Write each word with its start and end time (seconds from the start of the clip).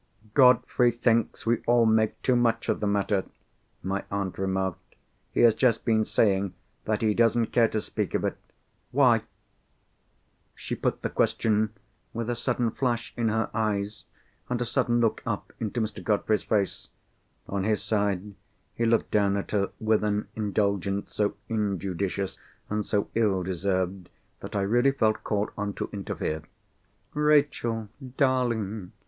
"Godfrey 0.33 0.89
thinks 0.89 1.45
we 1.45 1.61
all 1.67 1.85
make 1.85 2.19
too 2.23 2.35
much 2.35 2.69
of 2.69 2.79
the 2.79 2.87
matter," 2.87 3.23
my 3.83 4.03
aunt 4.09 4.39
remarked. 4.39 4.95
"He 5.31 5.41
has 5.41 5.53
just 5.53 5.85
been 5.85 6.05
saying 6.05 6.55
that 6.85 7.03
he 7.03 7.13
doesn't 7.13 7.51
care 7.51 7.67
to 7.67 7.79
speak 7.79 8.15
of 8.15 8.23
it." 8.25 8.35
"Why?" 8.89 9.21
She 10.55 10.73
put 10.73 11.03
the 11.03 11.09
question 11.11 11.73
with 12.13 12.31
a 12.31 12.35
sudden 12.35 12.71
flash 12.71 13.13
in 13.15 13.29
her 13.29 13.51
eyes, 13.53 14.03
and 14.49 14.59
a 14.59 14.65
sudden 14.65 15.01
look 15.01 15.21
up 15.23 15.53
into 15.59 15.79
Mr. 15.79 16.03
Godfrey's 16.03 16.41
face. 16.41 16.87
On 17.47 17.63
his 17.63 17.83
side, 17.83 18.33
he 18.73 18.85
looked 18.87 19.11
down 19.11 19.37
at 19.37 19.51
her 19.51 19.69
with 19.79 20.03
an 20.03 20.29
indulgence 20.35 21.13
so 21.13 21.35
injudicious 21.47 22.39
and 22.71 22.87
so 22.87 23.09
ill 23.13 23.43
deserved, 23.43 24.09
that 24.39 24.55
I 24.55 24.61
really 24.63 24.93
felt 24.93 25.23
called 25.23 25.51
on 25.55 25.73
to 25.73 25.91
interfere. 25.93 26.41
"Rachel, 27.13 27.89
darling!" 28.17 28.93